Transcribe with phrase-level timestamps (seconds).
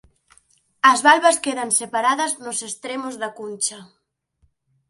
[0.91, 3.79] As valvas quedan separadas nos extremos da cuncha.